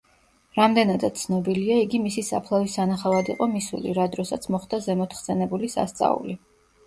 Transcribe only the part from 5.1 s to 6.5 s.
ხსენებული სასწაული.